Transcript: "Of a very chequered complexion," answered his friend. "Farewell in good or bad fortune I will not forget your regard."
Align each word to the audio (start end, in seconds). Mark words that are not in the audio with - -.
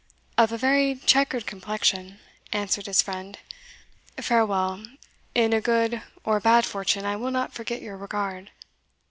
"Of 0.35 0.51
a 0.51 0.57
very 0.57 0.95
chequered 0.95 1.45
complexion," 1.45 2.17
answered 2.51 2.87
his 2.87 3.03
friend. 3.03 3.37
"Farewell 4.19 4.83
in 5.35 5.59
good 5.59 6.01
or 6.23 6.39
bad 6.39 6.65
fortune 6.65 7.05
I 7.05 7.15
will 7.17 7.29
not 7.29 7.53
forget 7.53 7.83
your 7.83 7.97
regard." 7.97 8.49